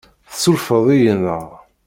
Tessurfeḍ-iyi, 0.29 1.13
naɣ? 1.15 1.45